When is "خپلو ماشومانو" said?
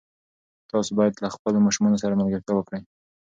1.35-2.01